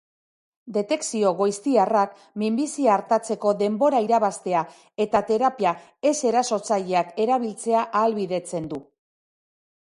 Detekzio 0.75 1.33
goiztiarrak 1.41 2.15
minbizia 2.43 2.89
artatzeko 2.93 3.51
denbora 3.59 3.99
irabaztea 4.07 4.63
eta 5.05 5.21
terapia 5.29 5.75
ez 6.13 6.15
erasotzaileak 6.31 7.13
erabiltzea 7.27 7.85
ahalbidetzen 8.01 8.69
du. 8.75 8.83